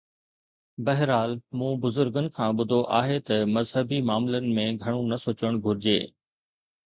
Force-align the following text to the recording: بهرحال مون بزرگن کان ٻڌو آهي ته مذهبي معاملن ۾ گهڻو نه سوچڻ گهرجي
بهرحال 0.85 1.31
مون 1.57 1.73
بزرگن 1.83 2.25
کان 2.35 2.49
ٻڌو 2.57 2.79
آهي 2.99 3.17
ته 3.27 3.37
مذهبي 3.55 3.99
معاملن 4.09 4.45
۾ 4.61 4.67
گهڻو 4.81 5.01
نه 5.11 5.17
سوچڻ 5.25 5.51
گهرجي 5.65 5.99